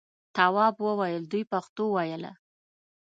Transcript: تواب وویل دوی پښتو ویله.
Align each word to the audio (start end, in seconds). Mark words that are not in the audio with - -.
تواب 0.35 0.75
وویل 0.87 1.23
دوی 1.31 1.43
پښتو 1.51 1.83
ویله. 1.95 2.31